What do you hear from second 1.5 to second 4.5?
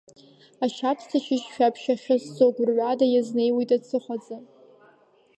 шәаԥшь ахьыӡсо, гәырҩада иазнеиуеит ацыхаӡы.